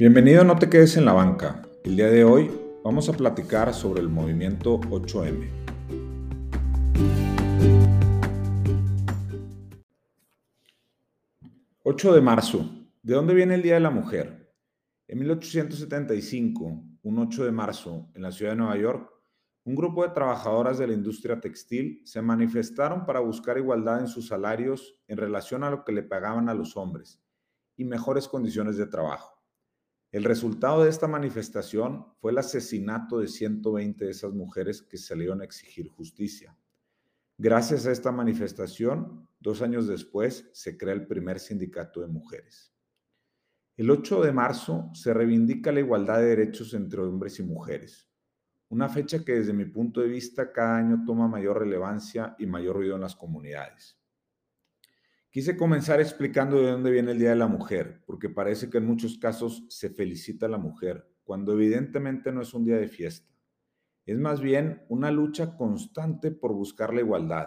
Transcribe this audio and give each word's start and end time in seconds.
Bienvenido 0.00 0.44
No 0.44 0.56
te 0.56 0.70
quedes 0.70 0.96
en 0.96 1.04
la 1.04 1.12
banca. 1.12 1.60
El 1.84 1.94
día 1.94 2.06
de 2.06 2.24
hoy 2.24 2.50
vamos 2.82 3.10
a 3.10 3.12
platicar 3.12 3.74
sobre 3.74 4.00
el 4.00 4.08
movimiento 4.08 4.80
8M. 4.80 5.46
...8 11.84 12.14
de 12.14 12.20
marzo... 12.22 12.64
¿De 13.02 13.12
dónde 13.12 13.34
viene 13.34 13.56
el 13.56 13.62
Día 13.62 13.74
de 13.74 13.80
la 13.80 13.90
Mujer? 13.90 14.54
En 15.06 15.18
1875, 15.18 16.82
un 17.02 17.18
8 17.18 17.44
de 17.44 17.52
marzo, 17.52 18.08
en 18.14 18.22
la 18.22 18.32
ciudad 18.32 18.52
de 18.52 18.56
Nueva 18.56 18.78
York, 18.78 19.12
un 19.64 19.74
grupo 19.74 20.02
de 20.02 20.14
trabajadoras 20.14 20.78
de 20.78 20.86
la 20.86 20.94
industria 20.94 21.38
textil 21.42 22.00
se 22.06 22.22
manifestaron 22.22 23.04
para 23.04 23.20
buscar 23.20 23.58
igualdad 23.58 24.00
en 24.00 24.08
sus 24.08 24.28
salarios 24.28 24.98
en 25.08 25.18
relación 25.18 25.62
a 25.62 25.70
lo 25.70 25.84
que 25.84 25.92
le 25.92 26.02
pagaban 26.02 26.48
a 26.48 26.54
los 26.54 26.78
hombres 26.78 27.22
y 27.76 27.84
mejores 27.84 28.26
condiciones 28.28 28.78
de 28.78 28.86
trabajo. 28.86 29.39
El 30.12 30.24
resultado 30.24 30.82
de 30.82 30.90
esta 30.90 31.06
manifestación 31.06 32.04
fue 32.16 32.32
el 32.32 32.38
asesinato 32.38 33.20
de 33.20 33.28
120 33.28 34.04
de 34.04 34.10
esas 34.10 34.32
mujeres 34.32 34.82
que 34.82 34.98
salieron 34.98 35.40
a 35.40 35.44
exigir 35.44 35.88
justicia. 35.88 36.56
Gracias 37.38 37.86
a 37.86 37.92
esta 37.92 38.10
manifestación, 38.10 39.28
dos 39.38 39.62
años 39.62 39.86
después, 39.86 40.50
se 40.52 40.76
crea 40.76 40.94
el 40.94 41.06
primer 41.06 41.38
sindicato 41.38 42.00
de 42.00 42.08
mujeres. 42.08 42.74
El 43.76 43.88
8 43.88 44.22
de 44.22 44.32
marzo 44.32 44.90
se 44.94 45.14
reivindica 45.14 45.70
la 45.70 45.80
igualdad 45.80 46.18
de 46.18 46.26
derechos 46.26 46.74
entre 46.74 47.00
hombres 47.02 47.38
y 47.38 47.44
mujeres, 47.44 48.10
una 48.68 48.88
fecha 48.88 49.24
que 49.24 49.34
desde 49.34 49.52
mi 49.52 49.66
punto 49.66 50.00
de 50.00 50.08
vista 50.08 50.52
cada 50.52 50.76
año 50.76 51.04
toma 51.06 51.28
mayor 51.28 51.60
relevancia 51.60 52.34
y 52.36 52.46
mayor 52.46 52.76
ruido 52.76 52.96
en 52.96 53.02
las 53.02 53.14
comunidades. 53.14 53.99
Quise 55.32 55.56
comenzar 55.56 56.00
explicando 56.00 56.60
de 56.60 56.72
dónde 56.72 56.90
viene 56.90 57.12
el 57.12 57.20
Día 57.20 57.30
de 57.30 57.36
la 57.36 57.46
Mujer, 57.46 58.02
porque 58.04 58.28
parece 58.28 58.68
que 58.68 58.78
en 58.78 58.86
muchos 58.86 59.16
casos 59.16 59.64
se 59.68 59.88
felicita 59.88 60.46
a 60.46 60.48
la 60.48 60.58
mujer, 60.58 61.08
cuando 61.22 61.52
evidentemente 61.52 62.32
no 62.32 62.42
es 62.42 62.52
un 62.52 62.64
día 62.64 62.78
de 62.78 62.88
fiesta. 62.88 63.32
Es 64.06 64.18
más 64.18 64.40
bien 64.40 64.82
una 64.88 65.12
lucha 65.12 65.56
constante 65.56 66.32
por 66.32 66.52
buscar 66.52 66.92
la 66.92 67.02
igualdad, 67.02 67.46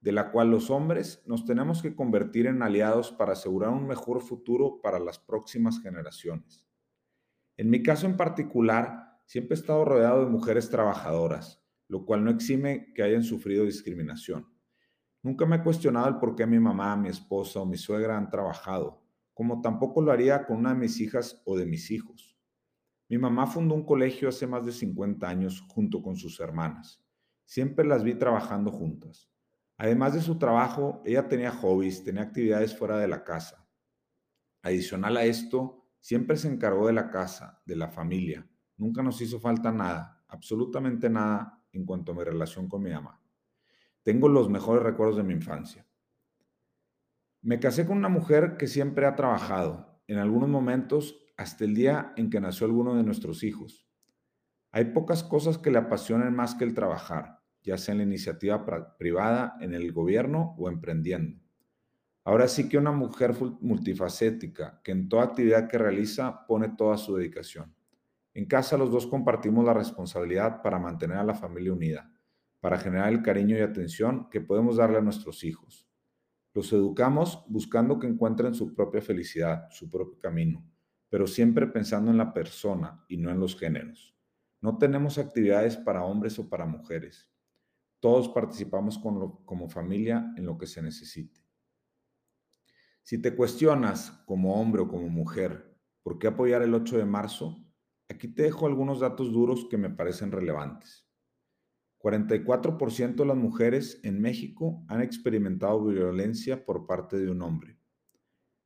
de 0.00 0.12
la 0.12 0.30
cual 0.30 0.50
los 0.50 0.70
hombres 0.70 1.22
nos 1.26 1.44
tenemos 1.44 1.82
que 1.82 1.94
convertir 1.94 2.46
en 2.46 2.62
aliados 2.62 3.12
para 3.12 3.32
asegurar 3.32 3.70
un 3.70 3.86
mejor 3.86 4.22
futuro 4.22 4.80
para 4.80 4.98
las 4.98 5.18
próximas 5.18 5.82
generaciones. 5.82 6.66
En 7.58 7.68
mi 7.68 7.82
caso 7.82 8.06
en 8.06 8.16
particular, 8.16 9.20
siempre 9.26 9.54
he 9.54 9.60
estado 9.60 9.84
rodeado 9.84 10.24
de 10.24 10.30
mujeres 10.30 10.70
trabajadoras, 10.70 11.62
lo 11.88 12.06
cual 12.06 12.24
no 12.24 12.30
exime 12.30 12.94
que 12.94 13.02
hayan 13.02 13.22
sufrido 13.22 13.66
discriminación. 13.66 14.46
Nunca 15.28 15.44
me 15.44 15.56
he 15.56 15.62
cuestionado 15.62 16.08
el 16.08 16.16
por 16.16 16.34
qué 16.34 16.46
mi 16.46 16.58
mamá, 16.58 16.96
mi 16.96 17.10
esposa 17.10 17.60
o 17.60 17.66
mi 17.66 17.76
suegra 17.76 18.16
han 18.16 18.30
trabajado, 18.30 19.02
como 19.34 19.60
tampoco 19.60 20.00
lo 20.00 20.10
haría 20.10 20.46
con 20.46 20.56
una 20.56 20.72
de 20.72 20.80
mis 20.80 21.02
hijas 21.02 21.42
o 21.44 21.54
de 21.54 21.66
mis 21.66 21.90
hijos. 21.90 22.38
Mi 23.10 23.18
mamá 23.18 23.46
fundó 23.46 23.74
un 23.74 23.84
colegio 23.84 24.30
hace 24.30 24.46
más 24.46 24.64
de 24.64 24.72
50 24.72 25.28
años 25.28 25.62
junto 25.68 26.00
con 26.00 26.16
sus 26.16 26.40
hermanas. 26.40 27.04
Siempre 27.44 27.84
las 27.84 28.04
vi 28.04 28.14
trabajando 28.14 28.72
juntas. 28.72 29.30
Además 29.76 30.14
de 30.14 30.22
su 30.22 30.38
trabajo, 30.38 31.02
ella 31.04 31.28
tenía 31.28 31.50
hobbies, 31.50 32.02
tenía 32.02 32.22
actividades 32.22 32.74
fuera 32.74 32.96
de 32.96 33.08
la 33.08 33.22
casa. 33.22 33.68
Adicional 34.62 35.14
a 35.18 35.26
esto, 35.26 35.90
siempre 36.00 36.38
se 36.38 36.48
encargó 36.50 36.86
de 36.86 36.94
la 36.94 37.10
casa, 37.10 37.60
de 37.66 37.76
la 37.76 37.88
familia. 37.88 38.48
Nunca 38.78 39.02
nos 39.02 39.20
hizo 39.20 39.38
falta 39.38 39.70
nada, 39.72 40.24
absolutamente 40.26 41.10
nada 41.10 41.62
en 41.70 41.84
cuanto 41.84 42.12
a 42.12 42.14
mi 42.14 42.24
relación 42.24 42.66
con 42.66 42.82
mi 42.82 42.90
mamá. 42.92 43.20
Tengo 44.08 44.30
los 44.30 44.48
mejores 44.48 44.82
recuerdos 44.82 45.18
de 45.18 45.22
mi 45.22 45.34
infancia. 45.34 45.86
Me 47.42 47.60
casé 47.60 47.84
con 47.84 47.98
una 47.98 48.08
mujer 48.08 48.56
que 48.56 48.66
siempre 48.66 49.04
ha 49.04 49.14
trabajado, 49.14 50.00
en 50.06 50.16
algunos 50.16 50.48
momentos 50.48 51.26
hasta 51.36 51.66
el 51.66 51.74
día 51.74 52.14
en 52.16 52.30
que 52.30 52.40
nació 52.40 52.66
alguno 52.66 52.94
de 52.94 53.02
nuestros 53.02 53.44
hijos. 53.44 53.86
Hay 54.70 54.86
pocas 54.94 55.22
cosas 55.22 55.58
que 55.58 55.70
le 55.70 55.76
apasionen 55.76 56.34
más 56.34 56.54
que 56.54 56.64
el 56.64 56.72
trabajar, 56.72 57.42
ya 57.62 57.76
sea 57.76 57.92
en 57.92 57.98
la 57.98 58.04
iniciativa 58.04 58.96
privada, 58.96 59.58
en 59.60 59.74
el 59.74 59.92
gobierno 59.92 60.54
o 60.56 60.70
emprendiendo. 60.70 61.38
Ahora 62.24 62.48
sí 62.48 62.66
que 62.66 62.78
una 62.78 62.92
mujer 62.92 63.34
multifacética 63.60 64.80
que 64.82 64.92
en 64.92 65.10
toda 65.10 65.24
actividad 65.24 65.68
que 65.68 65.76
realiza 65.76 66.46
pone 66.46 66.70
toda 66.70 66.96
su 66.96 67.14
dedicación. 67.14 67.74
En 68.32 68.46
casa 68.46 68.78
los 68.78 68.90
dos 68.90 69.06
compartimos 69.06 69.66
la 69.66 69.74
responsabilidad 69.74 70.62
para 70.62 70.78
mantener 70.78 71.18
a 71.18 71.24
la 71.24 71.34
familia 71.34 71.74
unida 71.74 72.10
para 72.60 72.78
generar 72.78 73.12
el 73.12 73.22
cariño 73.22 73.56
y 73.56 73.60
atención 73.60 74.28
que 74.30 74.40
podemos 74.40 74.76
darle 74.76 74.98
a 74.98 75.02
nuestros 75.02 75.44
hijos. 75.44 75.88
Los 76.54 76.72
educamos 76.72 77.44
buscando 77.48 77.98
que 77.98 78.06
encuentren 78.06 78.54
su 78.54 78.74
propia 78.74 79.00
felicidad, 79.00 79.68
su 79.70 79.90
propio 79.90 80.18
camino, 80.18 80.64
pero 81.08 81.26
siempre 81.26 81.66
pensando 81.66 82.10
en 82.10 82.18
la 82.18 82.32
persona 82.32 83.04
y 83.08 83.16
no 83.16 83.30
en 83.30 83.38
los 83.38 83.56
géneros. 83.56 84.16
No 84.60 84.76
tenemos 84.76 85.18
actividades 85.18 85.76
para 85.76 86.04
hombres 86.04 86.38
o 86.38 86.48
para 86.48 86.66
mujeres. 86.66 87.30
Todos 88.00 88.28
participamos 88.28 88.98
como 88.98 89.68
familia 89.68 90.32
en 90.36 90.46
lo 90.46 90.58
que 90.58 90.66
se 90.66 90.82
necesite. 90.82 91.48
Si 93.08 93.16
te 93.22 93.34
cuestionas 93.34 94.10
como 94.26 94.60
hombre 94.60 94.82
o 94.82 94.88
como 94.88 95.08
mujer 95.08 95.74
por 96.02 96.18
qué 96.18 96.26
apoyar 96.26 96.60
el 96.60 96.74
8 96.74 96.98
de 96.98 97.06
marzo, 97.06 97.56
aquí 98.06 98.28
te 98.28 98.42
dejo 98.42 98.66
algunos 98.66 99.00
datos 99.00 99.32
duros 99.32 99.66
que 99.70 99.78
me 99.78 99.88
parecen 99.88 100.30
relevantes. 100.30 101.07
44% 101.98 103.16
de 103.16 103.26
las 103.26 103.36
mujeres 103.36 104.00
en 104.04 104.20
México 104.20 104.84
han 104.88 105.02
experimentado 105.02 105.84
violencia 105.84 106.64
por 106.64 106.86
parte 106.86 107.18
de 107.18 107.30
un 107.30 107.42
hombre. 107.42 107.78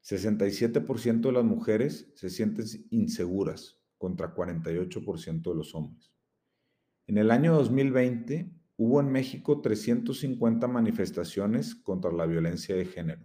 67% 0.02 1.20
de 1.20 1.32
las 1.32 1.44
mujeres 1.44 2.12
se 2.14 2.28
sienten 2.28 2.66
inseguras 2.90 3.80
contra 3.96 4.34
48% 4.34 5.42
de 5.42 5.54
los 5.54 5.74
hombres. 5.74 6.12
En 7.06 7.18
el 7.18 7.30
año 7.30 7.54
2020 7.54 8.52
hubo 8.76 9.00
en 9.00 9.10
México 9.10 9.60
350 9.60 10.66
manifestaciones 10.66 11.74
contra 11.74 12.12
la 12.12 12.26
violencia 12.26 12.74
de 12.74 12.84
género. 12.84 13.24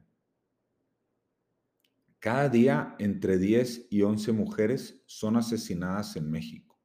Cada 2.19 2.49
día 2.49 2.95
entre 2.99 3.37
10 3.37 3.87
y 3.89 4.01
11 4.01 4.31
mujeres 4.33 5.03
son 5.05 5.37
asesinadas 5.37 6.15
en 6.15 6.29
México. 6.29 6.76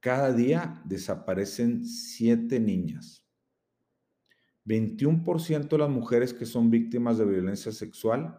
Cada 0.00 0.32
día 0.32 0.80
desaparecen 0.86 1.84
siete 1.84 2.58
niñas. 2.58 3.22
21% 4.64 5.68
de 5.68 5.78
las 5.78 5.90
mujeres 5.90 6.32
que 6.32 6.46
son 6.46 6.70
víctimas 6.70 7.18
de 7.18 7.26
violencia 7.26 7.70
sexual 7.70 8.38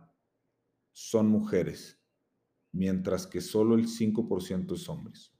son 0.91 1.27
mujeres, 1.27 2.01
mientras 2.71 3.27
que 3.27 3.41
solo 3.41 3.75
el 3.75 3.87
5% 3.87 4.73
es 4.73 4.89
hombres. 4.89 5.33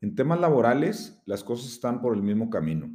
En 0.00 0.16
temas 0.16 0.40
laborales, 0.40 1.22
las 1.26 1.44
cosas 1.44 1.72
están 1.72 2.00
por 2.00 2.16
el 2.16 2.22
mismo 2.22 2.50
camino. 2.50 2.90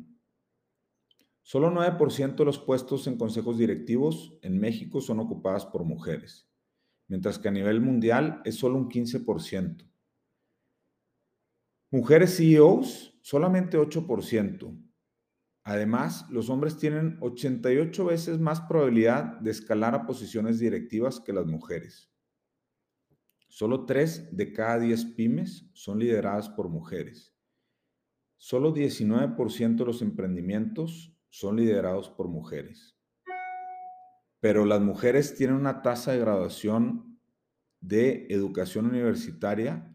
Solo 1.41 1.71
9% 1.71 2.35
de 2.35 2.45
los 2.45 2.59
puestos 2.59 3.07
en 3.07 3.17
consejos 3.17 3.57
directivos 3.57 4.37
en 4.41 4.59
México 4.59 4.99
son 4.99 5.21
ocupadas 5.21 5.65
por 5.65 5.85
mujeres, 5.85 6.49
mientras 7.07 7.39
que 7.39 7.47
a 7.47 7.51
nivel 7.51 7.79
mundial 7.79 8.41
es 8.43 8.55
solo 8.55 8.77
un 8.77 8.89
15%. 8.89 9.89
Mujeres 11.91 12.37
CEOs, 12.37 13.19
solamente 13.23 13.79
8%. 13.79 14.79
Además, 15.63 16.29
los 16.29 16.51
hombres 16.51 16.77
tienen 16.77 17.17
88 17.19 18.05
veces 18.05 18.39
más 18.39 18.61
probabilidad 18.61 19.39
de 19.39 19.49
escalar 19.49 19.95
a 19.95 20.05
posiciones 20.05 20.59
directivas 20.59 21.19
que 21.19 21.33
las 21.33 21.47
mujeres. 21.47 22.11
Solo 23.47 23.87
3 23.87 24.37
de 24.37 24.53
cada 24.53 24.77
10 24.77 25.05
pymes 25.15 25.67
son 25.73 25.97
lideradas 25.97 26.47
por 26.49 26.69
mujeres. 26.69 27.35
Solo 28.37 28.71
19% 28.71 29.75
de 29.75 29.85
los 29.85 30.03
emprendimientos 30.03 31.17
son 31.29 31.55
liderados 31.55 32.11
por 32.11 32.27
mujeres. 32.27 32.95
Pero 34.39 34.63
las 34.63 34.79
mujeres 34.81 35.35
tienen 35.35 35.55
una 35.55 35.81
tasa 35.81 36.11
de 36.11 36.19
graduación 36.19 37.19
de 37.81 38.27
educación 38.29 38.85
universitaria 38.85 39.91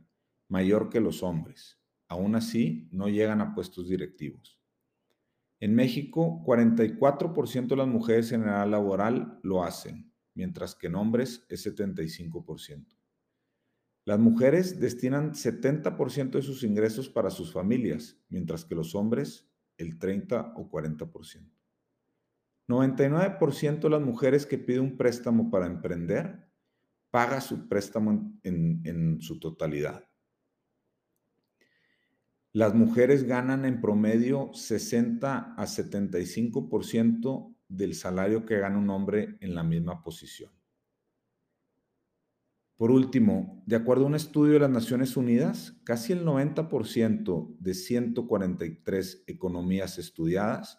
mayor 0.48 0.90
que 0.90 1.00
los 1.00 1.22
hombres. 1.22 1.83
Aún 2.14 2.36
así, 2.36 2.88
no 2.92 3.08
llegan 3.08 3.40
a 3.40 3.56
puestos 3.56 3.88
directivos. 3.88 4.60
En 5.58 5.74
México, 5.74 6.44
44% 6.46 7.66
de 7.66 7.76
las 7.76 7.88
mujeres 7.88 8.30
en 8.30 8.44
edad 8.44 8.68
laboral 8.68 9.40
lo 9.42 9.64
hacen, 9.64 10.14
mientras 10.32 10.76
que 10.76 10.86
en 10.86 10.94
hombres 10.94 11.44
es 11.48 11.66
75%. 11.66 12.86
Las 14.04 14.20
mujeres 14.20 14.78
destinan 14.78 15.32
70% 15.32 16.30
de 16.30 16.42
sus 16.42 16.62
ingresos 16.62 17.08
para 17.08 17.30
sus 17.30 17.52
familias, 17.52 18.16
mientras 18.28 18.64
que 18.64 18.76
los 18.76 18.94
hombres 18.94 19.50
el 19.76 19.98
30 19.98 20.52
o 20.54 20.70
40%. 20.70 21.50
99% 22.68 23.80
de 23.80 23.90
las 23.90 24.02
mujeres 24.02 24.46
que 24.46 24.58
piden 24.58 24.82
un 24.82 24.96
préstamo 24.96 25.50
para 25.50 25.66
emprender 25.66 26.48
paga 27.10 27.40
su 27.40 27.66
préstamo 27.66 28.38
en, 28.44 28.82
en 28.84 29.20
su 29.20 29.40
totalidad. 29.40 30.08
Las 32.54 32.72
mujeres 32.72 33.24
ganan 33.24 33.64
en 33.64 33.80
promedio 33.80 34.50
60 34.54 35.54
a 35.56 35.66
75% 35.66 37.52
del 37.66 37.96
salario 37.96 38.46
que 38.46 38.60
gana 38.60 38.78
un 38.78 38.90
hombre 38.90 39.36
en 39.40 39.56
la 39.56 39.64
misma 39.64 40.04
posición. 40.04 40.52
Por 42.76 42.92
último, 42.92 43.60
de 43.66 43.74
acuerdo 43.74 44.04
a 44.04 44.06
un 44.06 44.14
estudio 44.14 44.52
de 44.52 44.60
las 44.60 44.70
Naciones 44.70 45.16
Unidas, 45.16 45.80
casi 45.82 46.12
el 46.12 46.24
90% 46.24 47.56
de 47.58 47.74
143 47.74 49.24
economías 49.26 49.98
estudiadas 49.98 50.78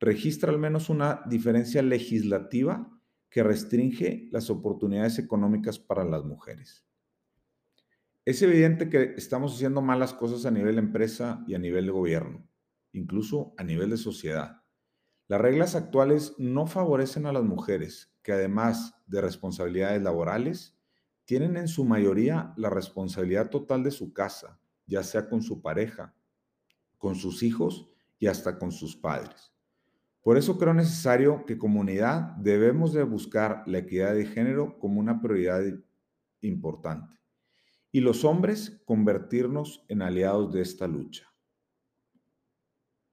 registra 0.00 0.50
al 0.50 0.58
menos 0.58 0.90
una 0.90 1.22
diferencia 1.26 1.82
legislativa 1.82 3.00
que 3.30 3.44
restringe 3.44 4.28
las 4.32 4.50
oportunidades 4.50 5.20
económicas 5.20 5.78
para 5.78 6.02
las 6.02 6.24
mujeres. 6.24 6.84
Es 8.24 8.40
evidente 8.40 8.88
que 8.88 9.14
estamos 9.16 9.52
haciendo 9.52 9.82
malas 9.82 10.14
cosas 10.14 10.46
a 10.46 10.52
nivel 10.52 10.76
de 10.76 10.82
empresa 10.82 11.42
y 11.48 11.56
a 11.56 11.58
nivel 11.58 11.86
de 11.86 11.90
gobierno, 11.90 12.46
incluso 12.92 13.52
a 13.56 13.64
nivel 13.64 13.90
de 13.90 13.96
sociedad. 13.96 14.62
Las 15.26 15.40
reglas 15.40 15.74
actuales 15.74 16.36
no 16.38 16.68
favorecen 16.68 17.26
a 17.26 17.32
las 17.32 17.42
mujeres, 17.42 18.14
que 18.22 18.30
además 18.30 18.94
de 19.08 19.22
responsabilidades 19.22 20.00
laborales, 20.02 20.78
tienen 21.24 21.56
en 21.56 21.66
su 21.66 21.84
mayoría 21.84 22.54
la 22.56 22.70
responsabilidad 22.70 23.50
total 23.50 23.82
de 23.82 23.90
su 23.90 24.12
casa, 24.12 24.60
ya 24.86 25.02
sea 25.02 25.28
con 25.28 25.42
su 25.42 25.60
pareja, 25.60 26.14
con 26.98 27.16
sus 27.16 27.42
hijos 27.42 27.90
y 28.20 28.28
hasta 28.28 28.56
con 28.56 28.70
sus 28.70 28.94
padres. 28.94 29.52
Por 30.20 30.38
eso 30.38 30.58
creo 30.58 30.74
necesario 30.74 31.44
que 31.44 31.58
comunidad 31.58 32.36
debemos 32.36 32.92
de 32.92 33.02
buscar 33.02 33.64
la 33.66 33.78
equidad 33.78 34.14
de 34.14 34.26
género 34.26 34.78
como 34.78 35.00
una 35.00 35.20
prioridad 35.20 35.64
importante 36.40 37.21
y 37.92 38.00
los 38.00 38.24
hombres 38.24 38.82
convertirnos 38.84 39.84
en 39.88 40.02
aliados 40.02 40.52
de 40.52 40.62
esta 40.62 40.88
lucha. 40.88 41.31